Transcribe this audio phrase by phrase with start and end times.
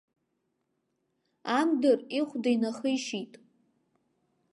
[1.57, 3.33] Амдыр ихәда инахишьит.